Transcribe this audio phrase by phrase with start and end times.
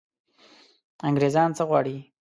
[1.07, 1.97] انګرېزان څه غواړي.